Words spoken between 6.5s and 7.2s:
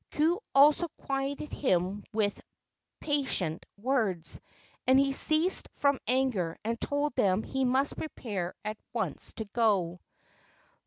and told